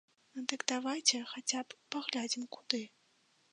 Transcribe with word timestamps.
Дык 0.53 0.63
давайце 0.71 1.21
хаця 1.33 1.61
б 1.67 1.79
паглядзім, 1.97 2.43
куды. 2.59 2.83